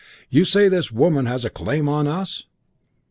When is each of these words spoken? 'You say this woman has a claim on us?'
'You 0.31 0.45
say 0.45 0.67
this 0.67 0.91
woman 0.91 1.27
has 1.27 1.45
a 1.45 1.51
claim 1.51 1.87
on 1.87 2.07
us?' 2.07 2.45